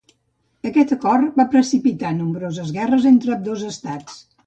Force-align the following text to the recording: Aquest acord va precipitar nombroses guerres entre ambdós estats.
Aquest 0.69 0.93
acord 0.95 1.37
va 1.43 1.47
precipitar 1.53 2.15
nombroses 2.17 2.75
guerres 2.81 3.09
entre 3.15 3.39
ambdós 3.41 3.71
estats. 3.73 4.23